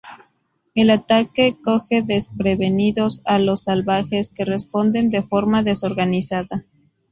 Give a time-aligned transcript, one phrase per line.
[0.73, 6.65] El ataque coge desprevenidos a los salvajes que responden de forma desorganizada.